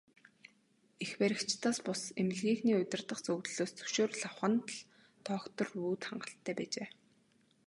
[1.03, 4.85] Эрх баригчдаас бус, эмнэлгийнхээ удирдах зөвлөлөөс зөвшөөрөл авах нь л
[5.27, 6.87] доктор Вүд хангалттай байжээ.